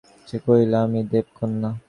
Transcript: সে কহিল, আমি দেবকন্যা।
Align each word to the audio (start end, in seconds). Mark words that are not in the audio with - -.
সে 0.27 0.37
কহিল, 0.45 0.73
আমি 0.83 0.99
দেবকন্যা। 1.11 1.69